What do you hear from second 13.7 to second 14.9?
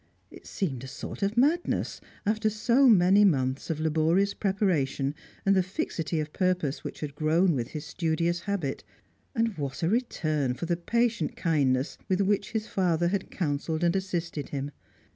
and assisted him!